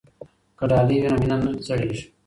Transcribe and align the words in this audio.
که 0.57 0.65
ډالۍ 0.69 0.97
وي 0.99 1.09
نو 1.11 1.17
مینه 1.21 1.37
نه 1.43 1.51
زړیږي. 1.67 2.01